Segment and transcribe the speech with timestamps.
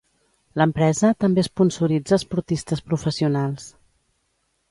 [0.59, 3.71] L'empresa també esponsoritza esportistes professionals.